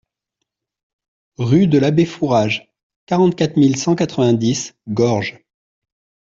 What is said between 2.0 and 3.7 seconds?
Fourage, quarante-quatre